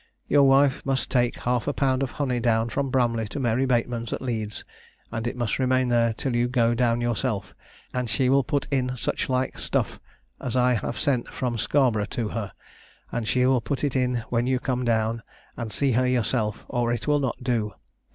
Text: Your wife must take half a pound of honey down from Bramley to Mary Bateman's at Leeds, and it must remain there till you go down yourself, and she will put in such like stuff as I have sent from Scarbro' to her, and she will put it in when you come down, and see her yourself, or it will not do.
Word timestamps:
Your 0.27 0.47
wife 0.47 0.83
must 0.83 1.11
take 1.11 1.35
half 1.41 1.67
a 1.67 1.73
pound 1.73 2.01
of 2.01 2.09
honey 2.17 2.39
down 2.39 2.69
from 2.69 2.89
Bramley 2.89 3.27
to 3.27 3.39
Mary 3.39 3.67
Bateman's 3.67 4.11
at 4.11 4.19
Leeds, 4.19 4.65
and 5.11 5.27
it 5.27 5.35
must 5.37 5.59
remain 5.59 5.89
there 5.89 6.11
till 6.13 6.35
you 6.35 6.47
go 6.47 6.73
down 6.73 7.01
yourself, 7.01 7.53
and 7.93 8.09
she 8.09 8.27
will 8.27 8.43
put 8.43 8.67
in 8.71 8.97
such 8.97 9.29
like 9.29 9.59
stuff 9.59 9.99
as 10.39 10.55
I 10.55 10.73
have 10.73 10.97
sent 10.97 11.27
from 11.27 11.55
Scarbro' 11.55 12.09
to 12.09 12.29
her, 12.29 12.51
and 13.11 13.27
she 13.27 13.45
will 13.45 13.61
put 13.61 13.83
it 13.83 13.95
in 13.95 14.23
when 14.29 14.47
you 14.47 14.59
come 14.59 14.83
down, 14.83 15.21
and 15.55 15.71
see 15.71 15.91
her 15.91 16.07
yourself, 16.07 16.65
or 16.67 16.91
it 16.91 17.05
will 17.07 17.19
not 17.19 17.43
do. 17.43 17.73